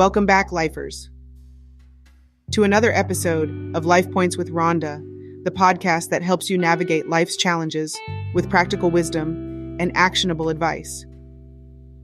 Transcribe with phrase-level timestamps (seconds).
[0.00, 1.10] Welcome back, lifers,
[2.52, 4.96] to another episode of Life Points with Rhonda,
[5.44, 8.00] the podcast that helps you navigate life's challenges
[8.32, 11.04] with practical wisdom and actionable advice,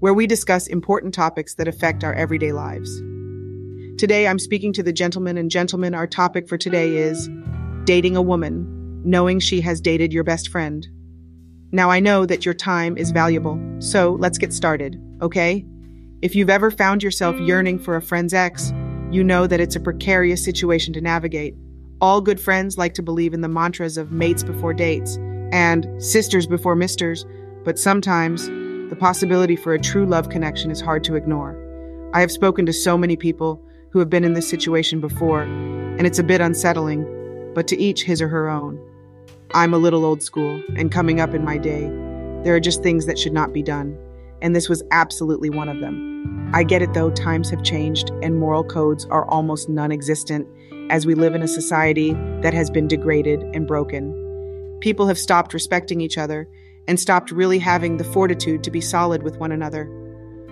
[0.01, 2.95] where we discuss important topics that affect our everyday lives.
[3.97, 7.31] Today, I'm speaking to the gentleman, and gentlemen, our topic for today is
[7.85, 10.87] dating a woman, knowing she has dated your best friend.
[11.73, 15.65] Now, I know that your time is valuable, so let's get started, okay?
[16.23, 18.73] If you've ever found yourself yearning for a friend's ex,
[19.11, 21.55] you know that it's a precarious situation to navigate.
[22.01, 25.19] All good friends like to believe in the mantras of mates before dates
[25.53, 27.27] and sisters before misters,
[27.65, 28.47] but sometimes
[28.89, 31.55] the possibility for a true love connection is hard to ignore.
[32.15, 36.07] I have spoken to so many people who have been in this situation before, and
[36.07, 37.05] it's a bit unsettling,
[37.55, 38.81] but to each his or her own.
[39.53, 41.91] I'm a little old school, and coming up in my day,
[42.43, 43.99] there are just things that should not be done
[44.43, 46.16] and this was absolutely one of them.
[46.53, 50.47] I get it though, times have changed and moral codes are almost non existent
[50.91, 54.79] as we live in a society that has been degraded and broken.
[54.81, 56.49] People have stopped respecting each other
[56.87, 59.91] and stopped really having the fortitude to be solid with one another.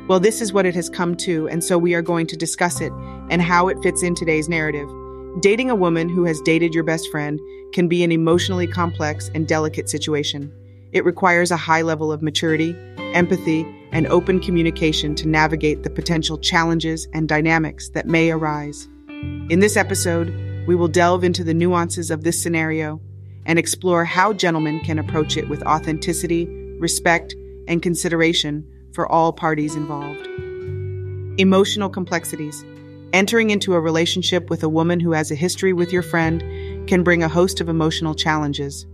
[0.09, 2.81] Well, this is what it has come to, and so we are going to discuss
[2.81, 2.92] it
[3.31, 4.89] and how it fits in today's narrative.
[5.41, 7.41] Dating a woman who has dated your best friend
[7.72, 10.53] can be an emotionally complex and delicate situation.
[10.95, 12.77] It requires a high level of maturity,
[13.14, 18.89] empathy, and open communication to navigate the potential challenges and dynamics that may arise.
[19.50, 20.33] In this episode,
[20.69, 23.00] we will delve into the nuances of this scenario
[23.45, 26.47] and explore how gentlemen can approach it with authenticity,
[26.78, 27.34] respect,
[27.67, 30.28] and consideration for all parties involved.
[31.41, 32.65] Emotional complexities.
[33.12, 37.03] Entering into a relationship with a woman who has a history with your friend can
[37.03, 38.87] bring a host of emotional challenges.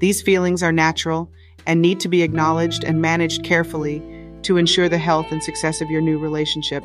[0.00, 1.30] These feelings are natural
[1.66, 4.02] and need to be acknowledged and managed carefully
[4.42, 6.82] to ensure the health and success of your new relationship,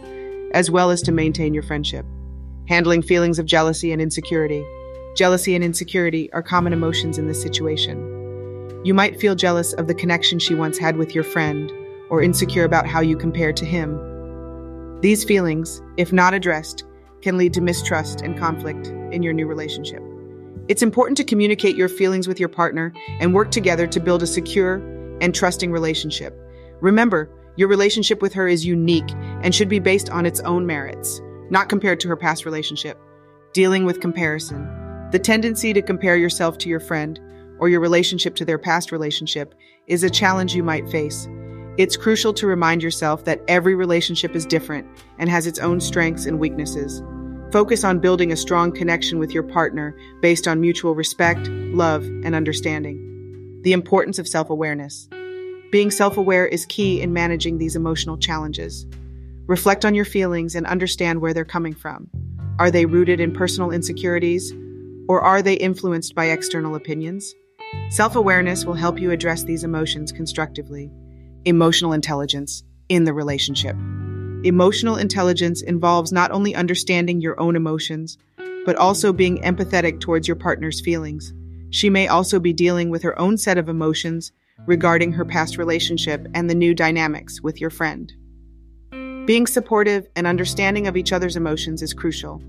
[0.51, 2.05] as well as to maintain your friendship.
[2.67, 4.65] Handling feelings of jealousy and insecurity.
[5.15, 8.81] Jealousy and insecurity are common emotions in this situation.
[8.83, 11.71] You might feel jealous of the connection she once had with your friend,
[12.09, 13.97] or insecure about how you compare to him.
[14.99, 16.83] These feelings, if not addressed,
[17.21, 20.03] can lead to mistrust and conflict in your new relationship.
[20.67, 24.27] It's important to communicate your feelings with your partner and work together to build a
[24.27, 24.77] secure
[25.21, 26.35] and trusting relationship.
[26.81, 29.09] Remember, your relationship with her is unique
[29.43, 31.21] and should be based on its own merits,
[31.51, 32.99] not compared to her past relationship.
[33.53, 34.67] Dealing with comparison.
[35.11, 37.19] The tendency to compare yourself to your friend
[37.59, 39.53] or your relationship to their past relationship
[39.85, 41.27] is a challenge you might face.
[41.77, 44.87] It's crucial to remind yourself that every relationship is different
[45.19, 47.03] and has its own strengths and weaknesses.
[47.51, 52.35] Focus on building a strong connection with your partner based on mutual respect, love, and
[52.35, 53.61] understanding.
[53.63, 55.07] The importance of self awareness.
[55.71, 58.85] Being self aware is key in managing these emotional challenges.
[59.47, 62.09] Reflect on your feelings and understand where they're coming from.
[62.57, 64.53] Are they rooted in personal insecurities,
[65.07, 67.33] or are they influenced by external opinions?
[67.89, 70.91] Self awareness will help you address these emotions constructively.
[71.45, 73.75] Emotional intelligence in the relationship.
[74.45, 78.19] Emotional intelligence involves not only understanding your own emotions,
[78.63, 81.33] but also being empathetic towards your partner's feelings.
[81.71, 84.31] She may also be dealing with her own set of emotions
[84.67, 88.13] regarding her past relationship and the new dynamics with your friend.
[89.25, 92.39] Being supportive and understanding of each other's emotions is crucial.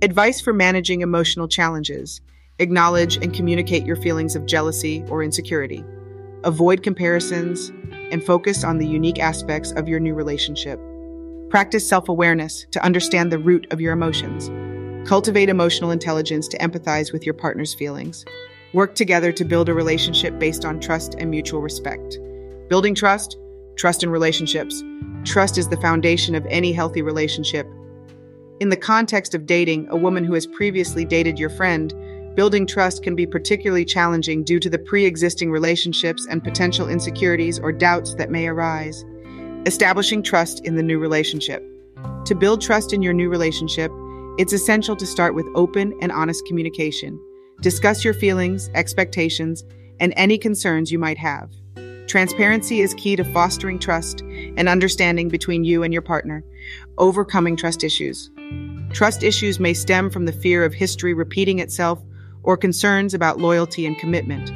[0.00, 2.22] Advice for managing emotional challenges
[2.60, 5.84] acknowledge and communicate your feelings of jealousy or insecurity.
[6.44, 7.70] Avoid comparisons
[8.10, 10.80] and focus on the unique aspects of your new relationship.
[11.52, 14.48] Practice self awareness to understand the root of your emotions.
[15.06, 18.24] Cultivate emotional intelligence to empathize with your partner's feelings.
[18.72, 22.16] Work together to build a relationship based on trust and mutual respect.
[22.70, 23.36] Building trust,
[23.76, 24.82] trust in relationships.
[25.24, 27.66] Trust is the foundation of any healthy relationship.
[28.60, 31.92] In the context of dating a woman who has previously dated your friend,
[32.34, 37.58] building trust can be particularly challenging due to the pre existing relationships and potential insecurities
[37.58, 39.04] or doubts that may arise.
[39.64, 41.62] Establishing trust in the new relationship.
[42.24, 43.92] To build trust in your new relationship,
[44.36, 47.16] it's essential to start with open and honest communication.
[47.60, 49.62] Discuss your feelings, expectations,
[50.00, 51.48] and any concerns you might have.
[52.08, 54.22] Transparency is key to fostering trust
[54.56, 56.42] and understanding between you and your partner,
[56.98, 58.32] overcoming trust issues.
[58.92, 62.02] Trust issues may stem from the fear of history repeating itself
[62.42, 64.50] or concerns about loyalty and commitment.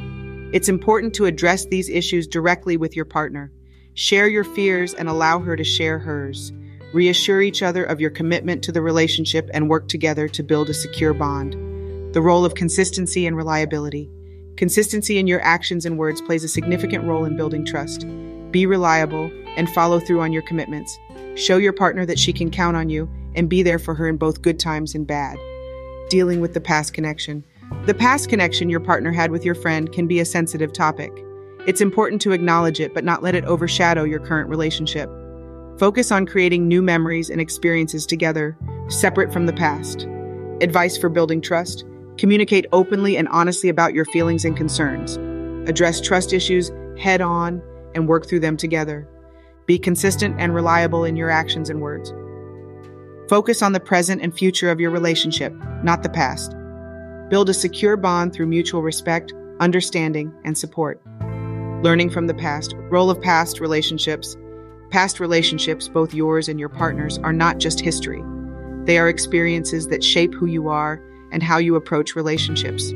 [0.53, 3.53] It's important to address these issues directly with your partner.
[3.97, 6.53] Share your fears and allow her to share hers.
[6.93, 10.73] Reassure each other of your commitment to the relationship and work together to build a
[10.75, 11.53] secure bond.
[12.13, 14.07] The role of consistency and reliability.
[14.55, 18.05] Consistency in your actions and words plays a significant role in building trust.
[18.51, 20.95] Be reliable and follow through on your commitments.
[21.33, 24.17] Show your partner that she can count on you and be there for her in
[24.17, 25.39] both good times and bad.
[26.09, 27.43] Dealing with the past connection.
[27.87, 31.11] The past connection your partner had with your friend can be a sensitive topic.
[31.67, 35.09] It's important to acknowledge it, but not let it overshadow your current relationship.
[35.77, 40.07] Focus on creating new memories and experiences together, separate from the past.
[40.61, 41.83] Advice for building trust
[42.17, 45.17] communicate openly and honestly about your feelings and concerns.
[45.69, 47.61] Address trust issues head on
[47.93, 49.07] and work through them together.
[49.65, 52.13] Be consistent and reliable in your actions and words.
[53.29, 55.53] Focus on the present and future of your relationship,
[55.83, 56.55] not the past.
[57.29, 61.01] Build a secure bond through mutual respect, understanding, and support.
[61.83, 64.35] Learning from the past, role of past relationships.
[64.89, 68.23] Past relationships, both yours and your partner's, are not just history.
[68.85, 70.99] They are experiences that shape who you are
[71.31, 72.91] and how you approach relationships.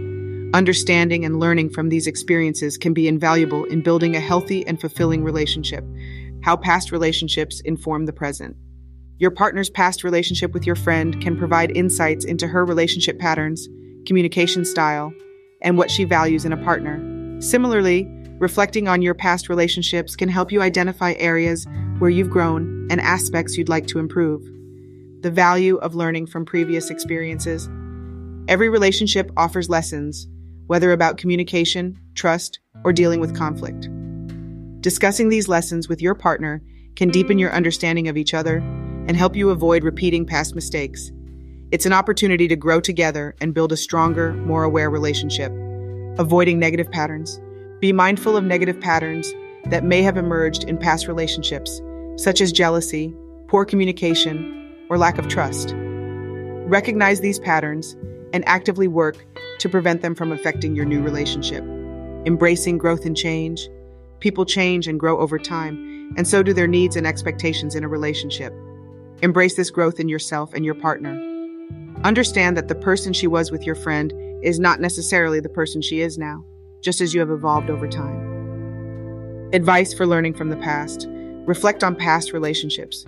[0.56, 5.24] Understanding and learning from these experiences can be invaluable in building a healthy and fulfilling
[5.24, 5.86] relationship.
[6.42, 8.56] How past relationships inform the present.
[9.20, 13.70] Your partner's past relationship with your friend can provide insights into her relationship patterns,
[14.08, 15.14] communication style,
[15.62, 17.00] and what she values in a partner.
[17.42, 21.68] Similarly, reflecting on your past relationships can help you identify areas
[22.00, 24.42] where you've grown and aspects you'd like to improve.
[25.22, 27.70] The value of learning from previous experiences.
[28.48, 30.28] Every relationship offers lessons,
[30.66, 33.88] whether about communication, trust, or dealing with conflict.
[34.82, 36.64] Discussing these lessons with your partner
[36.96, 38.58] can deepen your understanding of each other
[39.08, 41.12] and help you avoid repeating past mistakes.
[41.70, 45.52] It's an opportunity to grow together and build a stronger, more aware relationship.
[46.18, 47.40] Avoiding negative patterns.
[47.82, 49.34] Be mindful of negative patterns
[49.66, 51.82] that may have emerged in past relationships,
[52.16, 53.12] such as jealousy,
[53.48, 55.74] poor communication, or lack of trust.
[55.76, 57.96] Recognize these patterns
[58.34, 59.26] and actively work
[59.58, 61.64] to prevent them from affecting your new relationship.
[62.28, 63.68] Embracing growth and change.
[64.20, 67.88] People change and grow over time, and so do their needs and expectations in a
[67.88, 68.54] relationship.
[69.24, 71.20] Embrace this growth in yourself and your partner.
[72.04, 74.14] Understand that the person she was with your friend
[74.44, 76.46] is not necessarily the person she is now,
[76.82, 79.50] just as you have evolved over time.
[79.54, 81.08] Advice for learning from the past
[81.46, 83.06] reflect on past relationships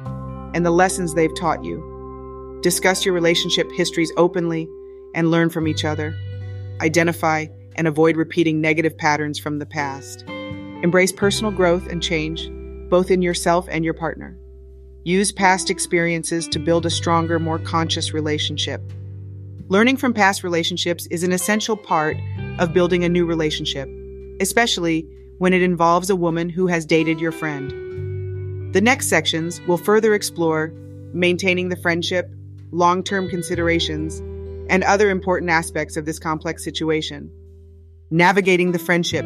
[0.53, 2.59] and the lessons they've taught you.
[2.61, 4.67] Discuss your relationship histories openly
[5.13, 6.15] and learn from each other.
[6.81, 10.23] Identify and avoid repeating negative patterns from the past.
[10.27, 12.49] Embrace personal growth and change,
[12.89, 14.37] both in yourself and your partner.
[15.03, 18.81] Use past experiences to build a stronger, more conscious relationship.
[19.67, 22.17] Learning from past relationships is an essential part
[22.59, 23.89] of building a new relationship,
[24.39, 25.07] especially
[25.39, 28.73] when it involves a woman who has dated your friend.
[28.73, 30.73] The next sections will further explore
[31.13, 32.33] maintaining the friendship,
[32.71, 34.19] long term considerations,
[34.69, 37.31] and other important aspects of this complex situation.
[38.09, 39.25] Navigating the friendship,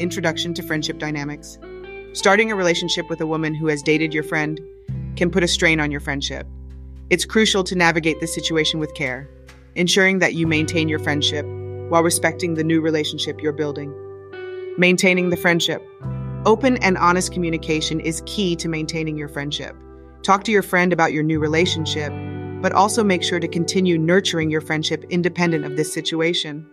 [0.00, 1.58] introduction to friendship dynamics.
[2.12, 4.60] Starting a relationship with a woman who has dated your friend
[5.16, 6.46] can put a strain on your friendship.
[7.10, 9.28] It's crucial to navigate this situation with care,
[9.74, 11.44] ensuring that you maintain your friendship
[11.90, 13.94] while respecting the new relationship you're building.
[14.78, 15.86] Maintaining the friendship.
[16.46, 19.76] Open and honest communication is key to maintaining your friendship.
[20.22, 22.12] Talk to your friend about your new relationship
[22.60, 26.66] but also make sure to continue nurturing your friendship independent of this situation.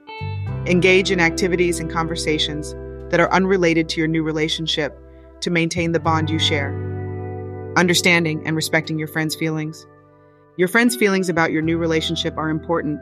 [0.66, 2.74] Engage in activities and conversations
[3.10, 5.00] that are unrelated to your new relationship
[5.40, 6.74] to maintain the bond you share.
[7.78, 9.86] Understanding and respecting your friend's feelings.
[10.58, 13.00] Your friend's feelings about your new relationship are important.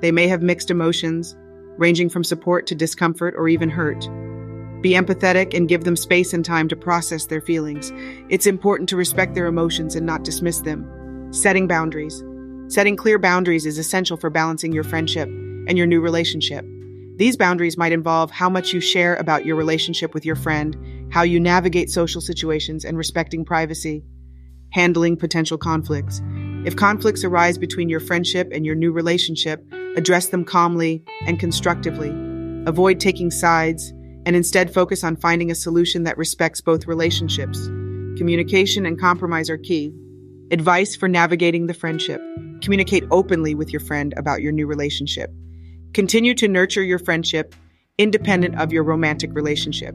[0.00, 1.36] They may have mixed emotions,
[1.78, 4.00] ranging from support to discomfort or even hurt.
[4.82, 7.92] Be empathetic and give them space and time to process their feelings.
[8.28, 11.32] It's important to respect their emotions and not dismiss them.
[11.32, 12.22] Setting boundaries.
[12.66, 16.64] Setting clear boundaries is essential for balancing your friendship and your new relationship.
[17.16, 21.22] These boundaries might involve how much you share about your relationship with your friend, how
[21.22, 24.02] you navigate social situations, and respecting privacy.
[24.70, 26.20] Handling potential conflicts.
[26.64, 29.64] If conflicts arise between your friendship and your new relationship,
[29.96, 32.10] address them calmly and constructively.
[32.66, 33.90] Avoid taking sides
[34.24, 37.66] and instead focus on finding a solution that respects both relationships.
[38.16, 39.92] Communication and compromise are key.
[40.50, 42.20] Advice for navigating the friendship.
[42.60, 45.30] Communicate openly with your friend about your new relationship.
[45.92, 47.54] Continue to nurture your friendship
[47.98, 49.94] independent of your romantic relationship.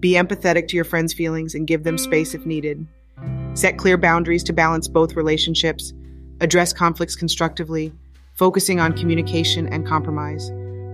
[0.00, 2.86] Be empathetic to your friend's feelings and give them space if needed.
[3.54, 5.92] Set clear boundaries to balance both relationships.
[6.40, 7.92] Address conflicts constructively,
[8.38, 10.50] focusing on communication and compromise.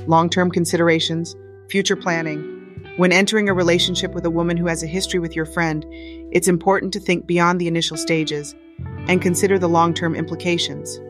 [0.08, 1.36] Long term considerations,
[1.68, 2.50] future planning.
[2.96, 5.84] When entering a relationship with a woman who has a history with your friend,
[6.32, 8.54] it's important to think beyond the initial stages
[9.08, 11.00] and consider the long term implications.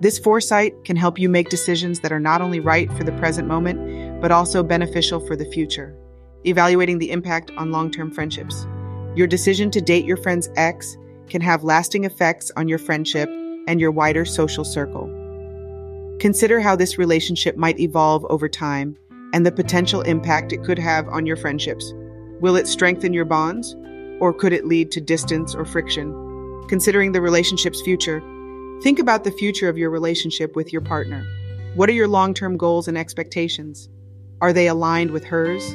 [0.00, 3.46] This foresight can help you make decisions that are not only right for the present
[3.46, 5.94] moment, but also beneficial for the future.
[6.46, 8.66] Evaluating the impact on long term friendships.
[9.14, 10.96] Your decision to date your friend's ex
[11.28, 13.28] can have lasting effects on your friendship
[13.68, 15.19] and your wider social circle.
[16.20, 18.94] Consider how this relationship might evolve over time
[19.32, 21.94] and the potential impact it could have on your friendships.
[22.40, 23.74] Will it strengthen your bonds,
[24.20, 26.12] or could it lead to distance or friction?
[26.68, 28.20] Considering the relationship's future,
[28.82, 31.24] think about the future of your relationship with your partner.
[31.74, 33.88] What are your long term goals and expectations?
[34.42, 35.74] Are they aligned with hers?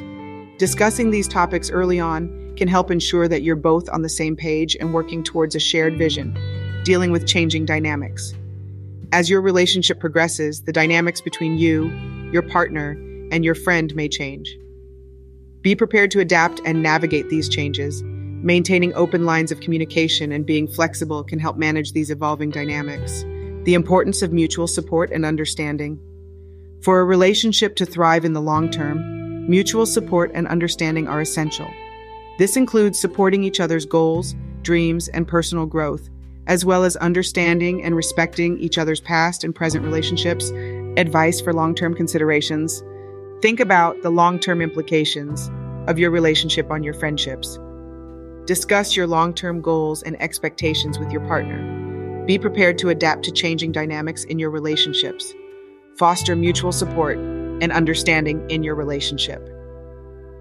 [0.58, 4.76] Discussing these topics early on can help ensure that you're both on the same page
[4.78, 6.38] and working towards a shared vision,
[6.84, 8.32] dealing with changing dynamics.
[9.12, 11.92] As your relationship progresses, the dynamics between you,
[12.32, 12.90] your partner,
[13.30, 14.58] and your friend may change.
[15.60, 18.02] Be prepared to adapt and navigate these changes.
[18.04, 23.24] Maintaining open lines of communication and being flexible can help manage these evolving dynamics.
[23.64, 26.00] The importance of mutual support and understanding.
[26.82, 31.68] For a relationship to thrive in the long term, mutual support and understanding are essential.
[32.38, 36.08] This includes supporting each other's goals, dreams, and personal growth,
[36.46, 40.50] as well as understanding and respecting each other's past and present relationships,
[40.96, 42.82] advice for long term considerations.
[43.42, 45.50] Think about the long term implications
[45.88, 47.58] of your relationship on your friendships.
[48.46, 52.24] Discuss your long term goals and expectations with your partner.
[52.26, 55.34] Be prepared to adapt to changing dynamics in your relationships.
[55.96, 59.48] Foster mutual support and understanding in your relationship.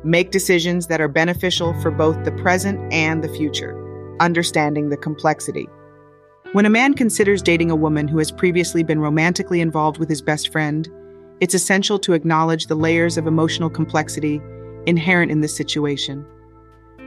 [0.03, 3.75] Make decisions that are beneficial for both the present and the future,
[4.19, 5.67] understanding the complexity.
[6.55, 10.21] When a man considers dating a woman who has previously been romantically involved with his
[10.21, 10.89] best friend,
[11.41, 14.39] it's essential to acknowledge the layers of emotional complexity
[14.85, 16.25] inherent in this situation.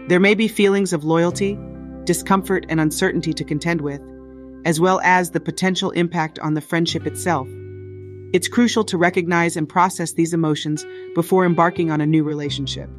[0.09, 1.59] There may be feelings of loyalty,
[2.05, 4.03] discomfort, and uncertainty to contend with,
[4.67, 7.49] as well as the potential impact on the friendship itself.
[8.35, 12.91] It's crucial to recognize and process these emotions before embarking on a new relationship.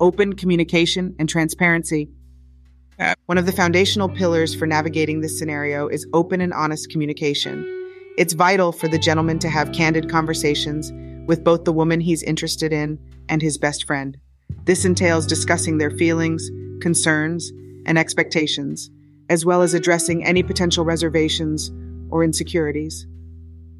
[0.00, 2.08] Open communication and transparency.
[2.98, 7.64] Uh, one of the foundational pillars for navigating this scenario is open and honest communication.
[8.16, 10.92] It's vital for the gentleman to have candid conversations
[11.26, 12.98] with both the woman he's interested in
[13.28, 14.16] and his best friend.
[14.64, 16.48] This entails discussing their feelings,
[16.80, 17.50] concerns,
[17.86, 18.90] and expectations,
[19.28, 21.72] as well as addressing any potential reservations
[22.10, 23.06] or insecurities.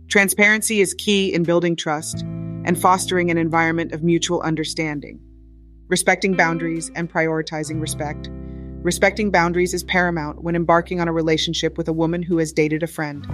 [0.08, 5.20] Transparency is key in building trust and fostering an environment of mutual understanding.
[5.88, 8.28] Respecting boundaries and prioritizing respect.
[8.84, 12.82] Respecting boundaries is paramount when embarking on a relationship with a woman who has dated
[12.82, 13.26] a friend.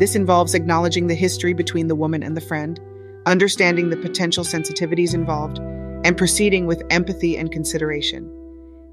[0.00, 2.80] This involves acknowledging the history between the woman and the friend,
[3.26, 5.58] understanding the potential sensitivities involved,
[6.06, 8.30] and proceeding with empathy and consideration.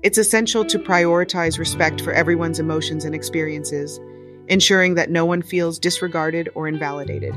[0.03, 3.98] It's essential to prioritize respect for everyone's emotions and experiences,
[4.50, 7.34] ensuring that no one feels disregarded or invalidated.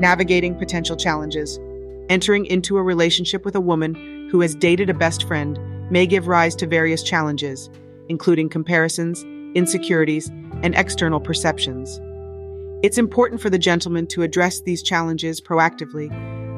[0.00, 1.60] Navigating potential challenges.
[2.08, 5.58] Entering into a relationship with a woman who has dated a best friend
[5.90, 7.68] may give rise to various challenges,
[8.08, 10.28] including comparisons, insecurities,
[10.62, 12.00] and external perceptions.
[12.82, 16.10] It's important for the gentleman to address these challenges proactively,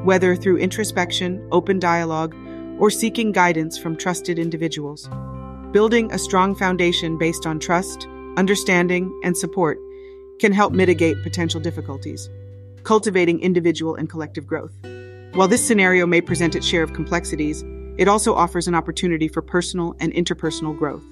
[0.04, 2.34] whether through introspection, open dialogue,
[2.78, 5.08] or seeking guidance from trusted individuals.
[5.72, 9.78] Building a strong foundation based on trust, understanding, and support
[10.40, 12.30] can help mitigate potential difficulties,
[12.84, 14.72] cultivating individual and collective growth.
[15.34, 17.64] While this scenario may present its share of complexities,
[17.98, 21.04] it also offers an opportunity for personal and interpersonal growth.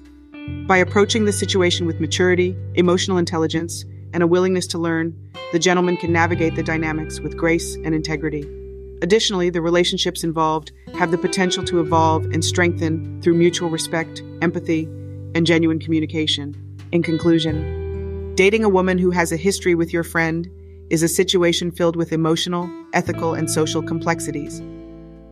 [0.67, 5.15] By approaching the situation with maturity, emotional intelligence, and a willingness to learn,
[5.53, 8.45] the gentleman can navigate the dynamics with grace and integrity.
[9.01, 14.85] Additionally, the relationships involved have the potential to evolve and strengthen through mutual respect, empathy,
[15.35, 16.55] and genuine communication.
[16.91, 20.49] In conclusion, dating a woman who has a history with your friend
[20.89, 24.61] is a situation filled with emotional, ethical, and social complexities.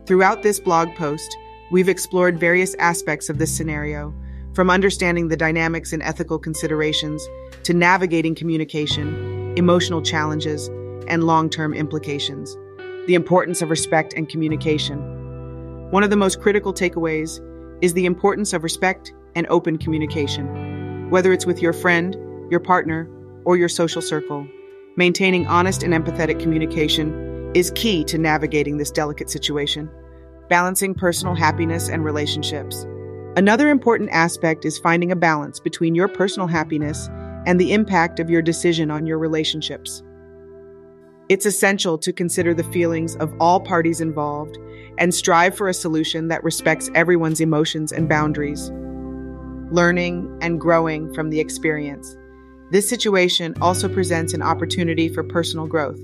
[0.06, 1.36] Throughout this blog post,
[1.72, 4.14] we've explored various aspects of this scenario
[4.56, 7.28] from understanding the dynamics and ethical considerations
[7.64, 10.70] to navigating communication, emotional challenges,
[11.08, 12.56] and long term implications.
[13.06, 15.92] The importance of respect and communication.
[15.92, 17.42] One of the most critical takeaways
[17.82, 21.10] is the importance of respect and open communication.
[21.10, 22.16] Whether it's with your friend,
[22.50, 23.10] your partner,
[23.44, 24.48] or your social circle,
[24.96, 29.90] maintaining honest and empathetic communication is key to navigating this delicate situation,
[30.50, 32.86] balancing personal happiness and relationships.
[33.38, 37.10] Another important aspect is finding a balance between your personal happiness
[37.46, 40.02] and the impact of your decision on your relationships.
[41.28, 44.58] It's essential to consider the feelings of all parties involved
[44.98, 48.72] and strive for a solution that respects everyone's emotions and boundaries,
[49.70, 52.16] learning and growing from the experience.
[52.72, 56.00] This situation also presents an opportunity for personal growth,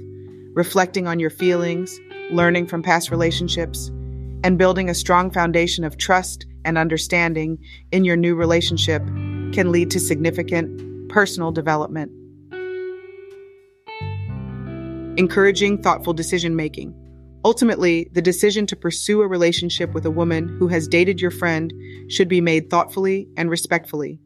[0.53, 1.97] reflecting on your feelings,
[2.29, 3.87] learning from past relationships,
[4.43, 7.57] and building a strong foundation of trust and understanding
[7.91, 9.03] in your new relationship
[9.53, 12.11] can lead to significant personal development.
[15.17, 16.95] encouraging thoughtful decision making.
[17.43, 21.73] Ultimately, the decision to pursue a relationship with a woman who has dated your friend
[22.07, 24.19] should be made thoughtfully and respectfully.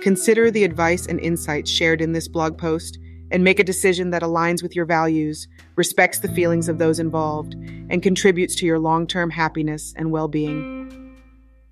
[0.00, 2.98] Consider the advice and insights shared in this blog post
[3.30, 7.54] and make a decision that aligns with your values, respects the feelings of those involved,
[7.90, 11.07] and contributes to your long term happiness and well being.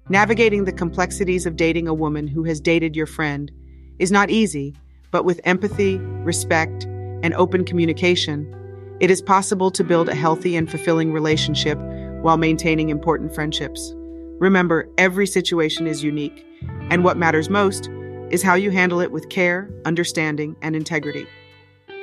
[0.08, 3.50] Navigating the complexities of dating a woman who has dated your friend
[3.98, 4.72] is not easy,
[5.10, 6.84] but with empathy, respect,
[7.24, 8.52] and open communication,
[9.00, 11.76] it is possible to build a healthy and fulfilling relationship
[12.22, 13.94] while maintaining important friendships.
[14.38, 16.46] Remember, every situation is unique,
[16.88, 17.90] and what matters most
[18.30, 21.26] is how you handle it with care, understanding, and integrity.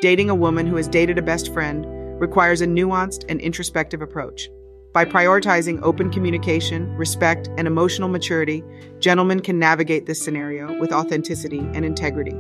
[0.02, 1.86] Dating a woman who has dated a best friend
[2.20, 4.50] requires a nuanced and introspective approach.
[4.94, 8.64] By prioritizing open communication, respect, and emotional maturity,
[9.00, 12.36] gentlemen can navigate this scenario with authenticity and integrity.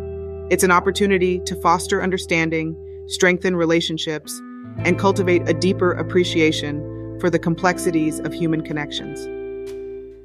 [0.51, 4.39] It's an opportunity to foster understanding, strengthen relationships,
[4.85, 9.25] and cultivate a deeper appreciation for the complexities of human connections.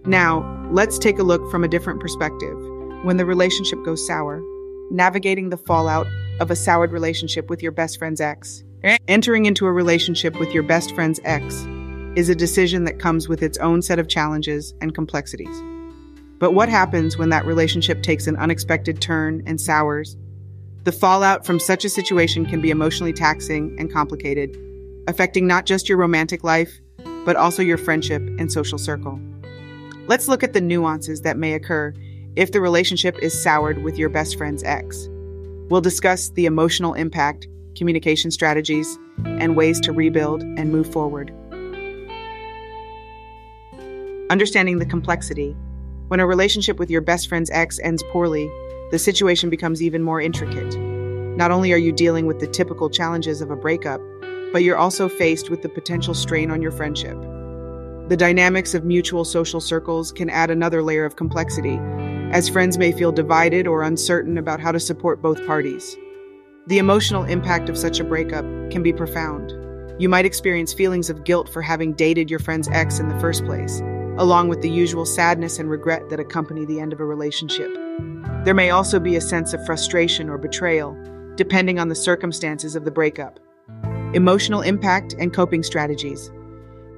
[0.07, 2.59] Now, let's take a look from a different perspective.
[3.05, 4.43] When the relationship goes sour,
[4.91, 6.07] navigating the fallout
[6.41, 8.65] of a soured relationship with your best friend's ex.
[9.09, 11.67] Entering into a relationship with your best friend's ex
[12.19, 15.63] is a decision that comes with its own set of challenges and complexities.
[16.41, 20.17] But what happens when that relationship takes an unexpected turn and sours?
[20.83, 24.59] The fallout from such a situation can be emotionally taxing and complicated,
[25.07, 26.81] affecting not just your romantic life,
[27.25, 29.21] but also your friendship and social circle.
[30.09, 31.95] Let's look at the nuances that may occur
[32.35, 35.07] if the relationship is soured with your best friend's ex.
[35.71, 37.47] We'll discuss the emotional impact,
[37.77, 41.33] communication strategies, and ways to rebuild and move forward.
[44.31, 45.57] Understanding the complexity.
[46.09, 48.51] When a relationship with your best friend's ex ends poorly,
[48.91, 50.79] the situation becomes even more intricate.
[50.79, 54.03] Not only are you dealing with the typical challenges of a breakup,
[54.53, 57.17] but you're also faced with the potential strain on your friendship.
[58.09, 61.79] The dynamics of mutual social circles can add another layer of complexity,
[62.31, 65.97] as friends may feel divided or uncertain about how to support both parties.
[66.67, 69.55] The emotional impact of such a breakup can be profound.
[69.99, 73.47] You might experience feelings of guilt for having dated your friend's ex in the first
[73.47, 73.81] place,
[74.19, 77.73] along with the usual sadness and regret that accompany the end of a relationship.
[78.45, 80.97] There may also be a sense of frustration or betrayal,
[81.37, 83.41] depending on the circumstances of the breakup.
[84.15, 86.31] Emotional impact and coping strategies.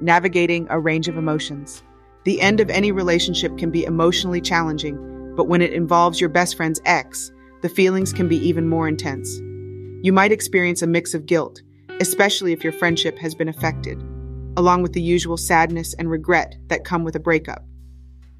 [0.00, 1.82] Navigating a range of emotions.
[2.24, 6.54] The end of any relationship can be emotionally challenging but when it involves your best
[6.54, 9.38] friend's ex, the feelings can be even more intense.
[10.02, 11.62] You might experience a mix of guilt,
[12.00, 14.02] especially if your friendship has been affected,
[14.56, 17.64] along with the usual sadness and regret that come with a breakup.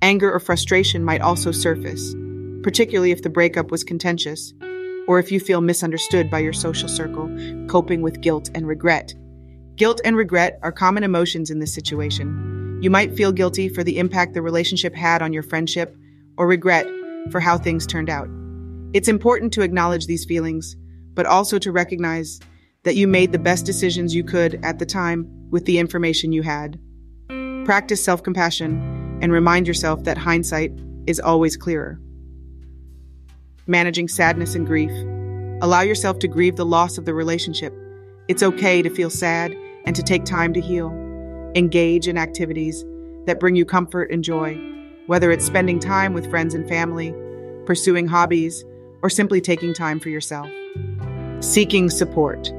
[0.02, 2.14] Anger or frustration might also surface,
[2.62, 4.52] particularly if the breakup was contentious,
[5.06, 7.28] or if you feel misunderstood by your social circle,
[7.68, 9.14] coping with guilt and regret.
[9.76, 12.78] Guilt and regret are common emotions in this situation.
[12.82, 15.96] You might feel guilty for the impact the relationship had on your friendship
[16.36, 16.86] or regret
[17.30, 18.28] for how things turned out.
[18.92, 20.76] It's important to acknowledge these feelings,
[21.14, 22.40] but also to recognize
[22.84, 26.42] that you made the best decisions you could at the time with the information you
[26.42, 26.78] had.
[27.64, 30.72] Practice self compassion and remind yourself that hindsight
[31.06, 32.00] is always clearer.
[33.66, 34.90] Managing sadness and grief.
[35.62, 37.74] Allow yourself to grieve the loss of the relationship.
[38.28, 40.90] It's okay to feel sad and to take time to heal.
[41.54, 42.84] Engage in activities
[43.26, 44.58] that bring you comfort and joy
[45.10, 47.12] whether it's spending time with friends and family,
[47.66, 48.64] pursuing hobbies,
[49.02, 50.48] or simply taking time for yourself.
[51.40, 52.52] Seeking support.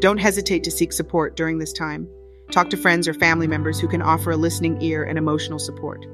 [0.00, 2.08] Don't hesitate to seek support during this time.
[2.50, 6.06] Talk to friends or family members who can offer a listening ear and emotional support.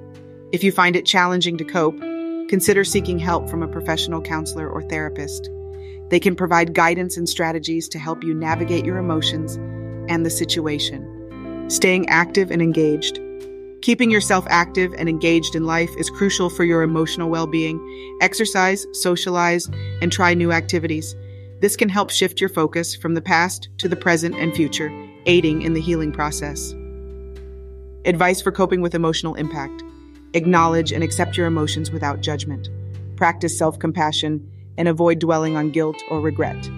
[0.51, 1.97] If you find it challenging to cope,
[2.49, 5.49] consider seeking help from a professional counselor or therapist.
[6.11, 9.55] They can provide guidance and strategies to help you navigate your emotions
[10.11, 11.71] and the situation.
[11.71, 13.21] Staying active and engaged.
[13.83, 17.79] Keeping yourself active and engaged in life is crucial for your emotional well being.
[18.21, 19.71] Exercise, socialize,
[20.03, 21.15] and try new activities.
[21.61, 24.91] This can help shift your focus from the past to the present and future,
[25.27, 26.73] aiding in the healing process.
[28.05, 29.83] Advice for coping with emotional impact
[30.35, 32.69] Acknowledge and accept your emotions without judgment.
[33.17, 36.69] Practice self compassion and avoid dwelling on guilt or regret.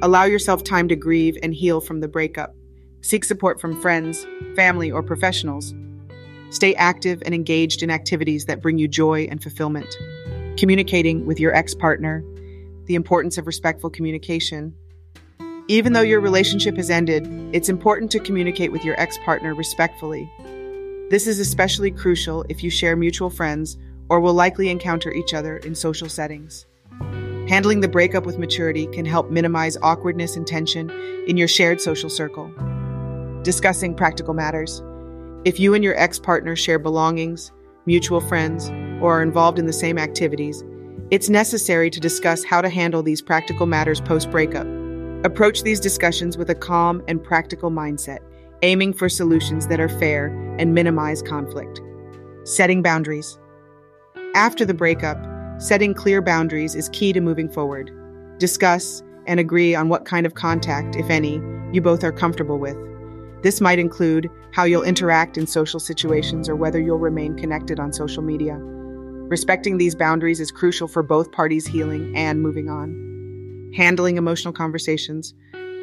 [0.00, 2.54] Allow yourself time to grieve and heal from the breakup.
[3.02, 5.74] Seek support from friends, family, or professionals
[6.54, 9.92] Stay active and engaged in activities that bring you joy and fulfillment.
[10.56, 12.22] Communicating with your ex partner,
[12.86, 14.74] the importance of respectful communication.
[15.68, 20.30] Even though your relationship has ended, it's important to communicate with your ex partner respectfully.
[21.10, 25.58] This is especially crucial if you share mutual friends or will likely encounter each other
[25.58, 26.66] in social settings.
[27.48, 30.90] Handling the breakup with maturity can help minimize awkwardness and tension
[31.26, 32.50] in your shared social circle.
[33.42, 34.82] Discussing practical matters.
[35.44, 37.52] If you and your ex partner share belongings,
[37.84, 38.70] mutual friends,
[39.02, 40.64] or are involved in the same activities,
[41.14, 44.66] it's necessary to discuss how to handle these practical matters post breakup.
[45.24, 48.18] Approach these discussions with a calm and practical mindset,
[48.62, 50.26] aiming for solutions that are fair
[50.58, 51.80] and minimize conflict.
[52.42, 53.38] Setting boundaries.
[54.34, 55.16] After the breakup,
[55.58, 57.92] Setting clear boundaries is key to moving forward.
[58.38, 61.40] Discuss and agree on what kind of contact, if any,
[61.72, 62.76] you both are comfortable with.
[63.42, 67.92] This might include how you'll interact in social situations or whether you'll remain connected on
[67.92, 68.60] social media.
[69.28, 73.72] Respecting these boundaries is crucial for both parties' healing and moving on.
[73.74, 75.32] Handling emotional conversations.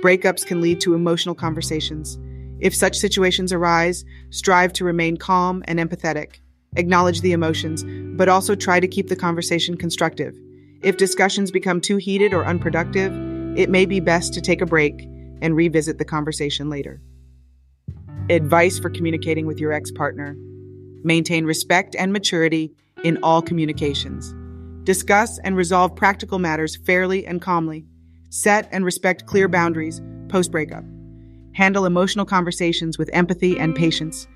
[0.04, 2.19] Breakups can lead to emotional conversations.
[2.60, 6.36] If such situations arise, strive to remain calm and empathetic.
[6.75, 7.84] Acknowledge the emotions,
[8.15, 10.38] but also try to keep the conversation constructive.
[10.84, 13.12] If discussions become too heated or unproductive,
[13.58, 15.01] it may be best to take a break
[15.41, 17.01] and revisit the conversation later.
[18.30, 20.38] Advice for communicating with your ex partner
[21.04, 24.34] maintain respect and maturity in all communications.
[24.84, 27.86] Discuss and resolve practical matters fairly and calmly.
[28.30, 30.84] Set and respect clear boundaries post breakup.
[31.54, 34.28] Handle emotional conversations with empathy and patience.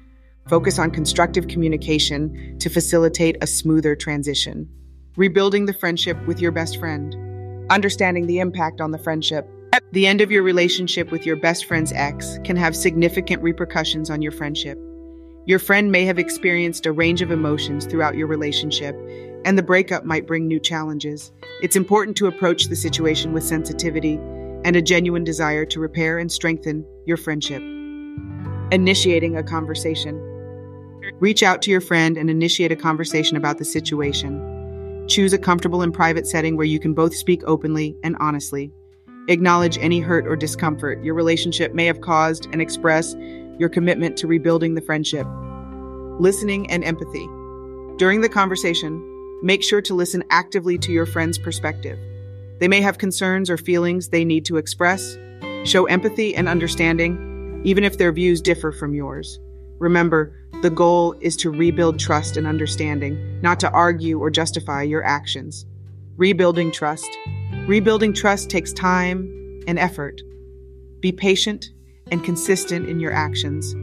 [0.49, 4.69] Focus on constructive communication to facilitate a smoother transition.
[5.15, 7.15] Rebuilding the friendship with your best friend.
[7.71, 9.49] Understanding the impact on the friendship.
[9.91, 14.21] The end of your relationship with your best friend's ex can have significant repercussions on
[14.21, 14.77] your friendship.
[15.47, 18.95] Your friend may have experienced a range of emotions throughout your relationship,
[19.45, 21.31] and the breakup might bring new challenges.
[21.61, 24.15] It's important to approach the situation with sensitivity
[24.63, 27.61] and a genuine desire to repair and strengthen your friendship.
[28.71, 30.19] Initiating a conversation.
[31.19, 35.05] Reach out to your friend and initiate a conversation about the situation.
[35.07, 38.71] Choose a comfortable and private setting where you can both speak openly and honestly.
[39.27, 43.15] Acknowledge any hurt or discomfort your relationship may have caused and express
[43.59, 45.27] your commitment to rebuilding the friendship.
[46.19, 47.27] Listening and empathy.
[47.97, 51.99] During the conversation, make sure to listen actively to your friend's perspective.
[52.59, 55.17] They may have concerns or feelings they need to express.
[55.63, 59.39] Show empathy and understanding, even if their views differ from yours.
[59.79, 65.03] Remember, the goal is to rebuild trust and understanding, not to argue or justify your
[65.03, 65.65] actions.
[66.17, 67.09] Rebuilding trust.
[67.67, 70.21] Rebuilding trust takes time and effort.
[71.01, 71.71] Be patient
[72.11, 73.75] and consistent in your actions.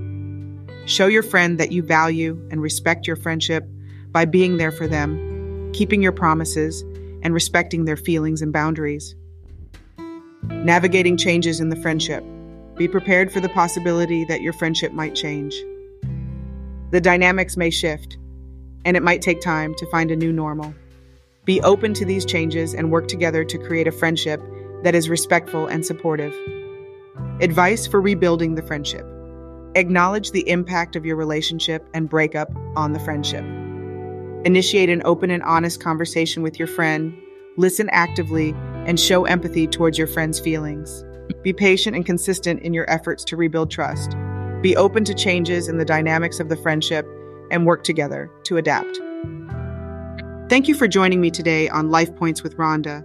[0.91, 3.65] Show your friend that you value and respect your friendship
[4.11, 6.83] by being there for them, keeping your promises,
[7.23, 9.15] and respecting their feelings and boundaries.
[10.43, 12.25] Navigating changes in the friendship.
[12.77, 15.55] Be prepared for the possibility that your friendship might change.
[16.91, 18.19] The dynamics may shift,
[18.85, 20.75] and it might take time to find a new normal.
[21.45, 24.43] Be open to these changes and work together to create a friendship
[24.83, 26.35] that is respectful and supportive.
[27.43, 29.05] Advice for rebuilding the friendship
[29.75, 33.45] Acknowledge the impact of your relationship and breakup on the friendship.
[34.45, 37.13] Initiate an open and honest conversation with your friend.
[37.57, 38.55] Listen actively
[38.87, 41.05] and show empathy towards your friend's feelings.
[41.43, 44.15] Be patient and consistent in your efforts to rebuild trust.
[44.61, 47.05] Be open to changes in the dynamics of the friendship
[47.51, 49.01] and work together to adapt.
[50.49, 53.05] Thank you for joining me today on Life Points with Rhonda.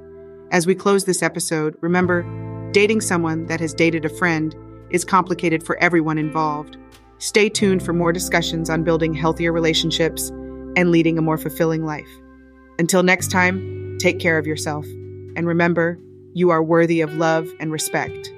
[0.51, 2.23] As we close this episode, remember
[2.71, 4.55] dating someone that has dated a friend
[4.89, 6.77] is complicated for everyone involved.
[7.19, 10.29] Stay tuned for more discussions on building healthier relationships
[10.75, 12.07] and leading a more fulfilling life.
[12.79, 14.85] Until next time, take care of yourself.
[15.35, 15.99] And remember,
[16.33, 18.31] you are worthy of love and respect.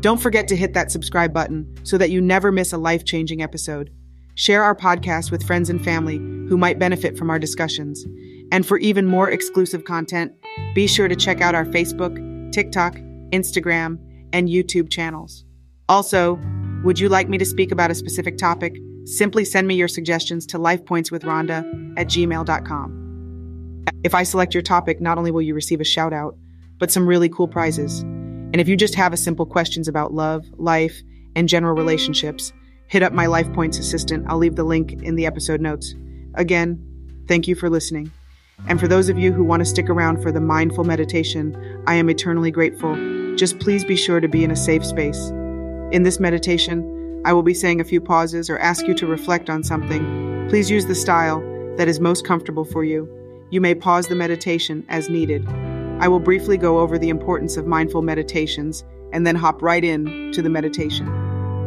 [0.00, 3.42] Don't forget to hit that subscribe button so that you never miss a life changing
[3.42, 3.90] episode.
[4.34, 8.06] Share our podcast with friends and family who might benefit from our discussions.
[8.52, 10.32] And for even more exclusive content,
[10.74, 12.96] be sure to check out our Facebook, TikTok,
[13.30, 13.98] Instagram,
[14.32, 15.44] and YouTube channels.
[15.88, 16.40] Also,
[16.84, 18.76] would you like me to speak about a specific topic?
[19.04, 23.84] Simply send me your suggestions to lifepointswithrhonda at gmail.com.
[24.04, 26.36] If I select your topic, not only will you receive a shout out,
[26.78, 28.00] but some really cool prizes.
[28.00, 31.00] And if you just have a simple questions about love, life,
[31.34, 32.52] and general relationships,
[32.88, 34.26] hit up my Life Points assistant.
[34.28, 35.94] I'll leave the link in the episode notes.
[36.34, 36.82] Again,
[37.26, 38.10] thank you for listening.
[38.68, 41.94] And for those of you who want to stick around for the mindful meditation, I
[41.94, 42.96] am eternally grateful.
[43.36, 45.28] Just please be sure to be in a safe space.
[45.92, 49.50] In this meditation, I will be saying a few pauses or ask you to reflect
[49.50, 50.48] on something.
[50.48, 51.40] Please use the style
[51.76, 53.08] that is most comfortable for you.
[53.50, 55.46] You may pause the meditation as needed.
[56.00, 60.32] I will briefly go over the importance of mindful meditations and then hop right in
[60.32, 61.06] to the meditation.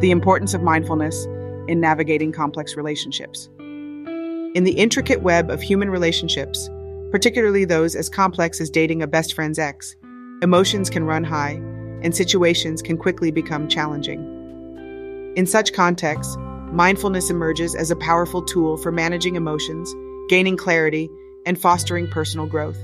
[0.00, 1.24] The importance of mindfulness
[1.68, 3.48] in navigating complex relationships.
[3.58, 6.68] In the intricate web of human relationships,
[7.10, 9.96] particularly those as complex as dating a best friend's ex.
[10.42, 11.60] Emotions can run high,
[12.02, 15.32] and situations can quickly become challenging.
[15.36, 16.36] In such contexts,
[16.72, 19.94] mindfulness emerges as a powerful tool for managing emotions,
[20.28, 21.10] gaining clarity,
[21.46, 22.78] and fostering personal growth.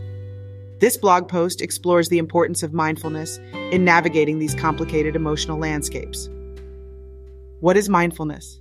[0.78, 3.38] This blog post explores the importance of mindfulness
[3.72, 6.28] in navigating these complicated emotional landscapes.
[7.60, 8.60] What is mindfulness?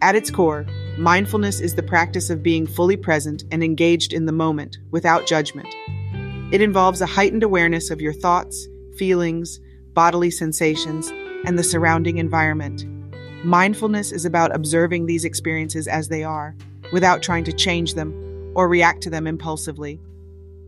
[0.00, 0.66] At its core,
[0.98, 5.68] mindfulness is the practice of being fully present and engaged in the moment without judgment.
[6.52, 9.60] It involves a heightened awareness of your thoughts, feelings,
[9.92, 11.10] bodily sensations,
[11.44, 12.84] and the surrounding environment.
[13.44, 16.56] Mindfulness is about observing these experiences as they are,
[16.92, 20.00] without trying to change them or react to them impulsively.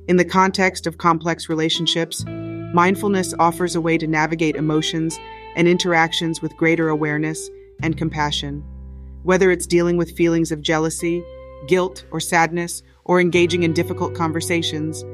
[0.08, 5.18] In the context of complex relationships, mindfulness offers a way to navigate emotions
[5.56, 7.50] and interactions with greater awareness
[7.82, 8.62] and compassion.
[9.28, 11.22] Whether it's dealing with feelings of jealousy,
[11.66, 15.04] guilt, or sadness, or engaging in difficult conversations,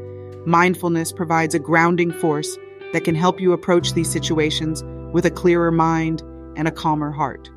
[0.46, 2.57] mindfulness provides a grounding force
[2.92, 6.22] that can help you approach these situations with a clearer mind
[6.55, 7.50] and a calmer heart.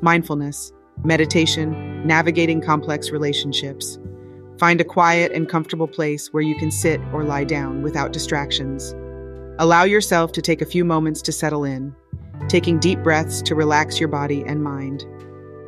[0.00, 0.72] Mindfulness,
[1.04, 3.98] meditation, navigating complex relationships.
[4.58, 8.94] Find a quiet and comfortable place where you can sit or lie down without distractions.
[9.58, 11.94] Allow yourself to take a few moments to settle in,
[12.48, 15.04] taking deep breaths to relax your body and mind.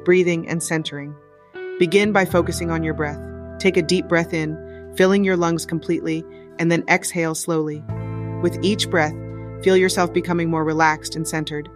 [0.04, 1.14] Breathing and centering.
[1.78, 3.20] Begin by focusing on your breath.
[3.60, 6.24] Take a deep breath in, filling your lungs completely,
[6.58, 7.84] and then exhale slowly.
[8.42, 9.14] With each breath,
[9.62, 11.68] feel yourself becoming more relaxed and centered.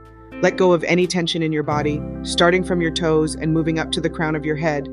[0.43, 3.93] Let go of any tension in your body, starting from your toes and moving up
[3.93, 4.89] to the crown of your head,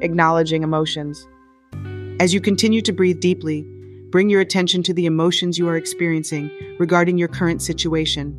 [0.00, 1.26] acknowledging emotions.
[2.20, 3.66] As you continue to breathe deeply,
[4.10, 8.36] bring your attention to the emotions you are experiencing regarding your current situation.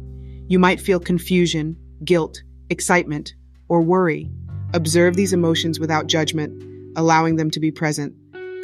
[0.48, 3.34] You might feel confusion, guilt, excitement,
[3.72, 4.30] or worry.
[4.74, 6.52] Observe these emotions without judgment,
[6.98, 8.14] allowing them to be present.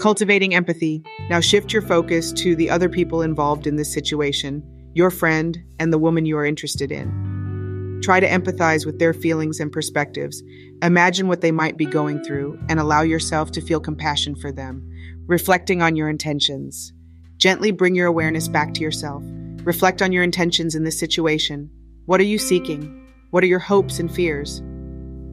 [0.01, 1.01] Cultivating empathy.
[1.29, 4.61] Now shift your focus to the other people involved in this situation,
[4.93, 8.01] your friend, and the woman you are interested in.
[8.03, 10.43] Try to empathize with their feelings and perspectives.
[10.83, 14.83] Imagine what they might be going through and allow yourself to feel compassion for them
[15.27, 16.93] reflecting on your intentions.
[17.37, 19.23] Gently bring your awareness back to yourself.
[19.63, 21.69] Reflect on your intentions in this situation.
[22.05, 23.05] What are you seeking?
[23.31, 24.61] What are your hopes and fears?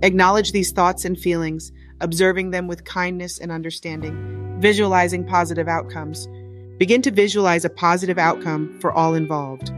[0.05, 6.29] Acknowledge these thoughts and feelings, observing them with kindness and understanding, visualizing positive outcomes.
[6.77, 9.71] Begin to visualize a positive outcome for all involved.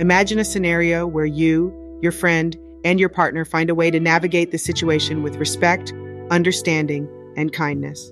[0.00, 4.50] Imagine a scenario where you, your friend, and your partner find a way to navigate
[4.50, 5.92] the situation with respect,
[6.32, 8.10] understanding, and kindness.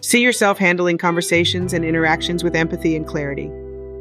[0.00, 3.50] See yourself handling conversations and interactions with empathy and clarity,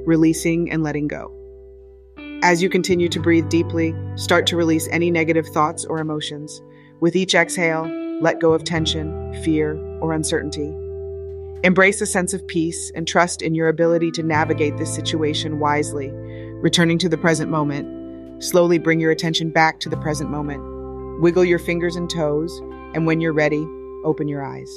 [0.06, 1.34] releasing and letting go.
[2.44, 6.62] As you continue to breathe deeply, start to release any negative thoughts or emotions.
[7.00, 7.88] With each exhale,
[8.22, 10.74] let go of tension, fear, or uncertainty.
[11.64, 16.10] Embrace a sense of peace and trust in your ability to navigate this situation wisely,
[16.62, 18.44] returning to the present moment.
[18.44, 21.22] Slowly bring your attention back to the present moment.
[21.22, 22.60] Wiggle your fingers and toes,
[22.94, 23.68] and when you're ready,
[24.04, 24.70] open your eyes.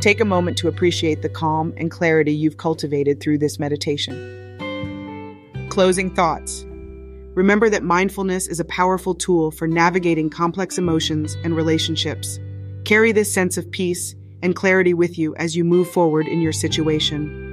[0.00, 5.66] Take a moment to appreciate the calm and clarity you've cultivated through this meditation.
[5.70, 6.64] Closing thoughts.
[7.34, 12.38] Remember that mindfulness is a powerful tool for navigating complex emotions and relationships.
[12.84, 16.52] Carry this sense of peace and clarity with you as you move forward in your
[16.52, 17.51] situation.